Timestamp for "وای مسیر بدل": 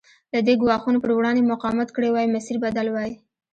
2.11-2.87